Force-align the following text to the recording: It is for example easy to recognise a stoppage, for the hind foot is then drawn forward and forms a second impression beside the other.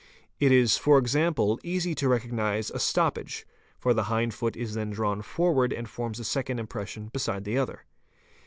It 0.39 0.51
is 0.51 0.77
for 0.77 0.97
example 0.97 1.59
easy 1.63 1.93
to 1.93 2.09
recognise 2.09 2.71
a 2.71 2.79
stoppage, 2.79 3.45
for 3.77 3.93
the 3.93 4.05
hind 4.05 4.33
foot 4.33 4.57
is 4.57 4.73
then 4.73 4.89
drawn 4.89 5.21
forward 5.21 5.71
and 5.71 5.87
forms 5.87 6.19
a 6.19 6.23
second 6.23 6.57
impression 6.57 7.09
beside 7.09 7.43
the 7.43 7.59
other. 7.59 7.85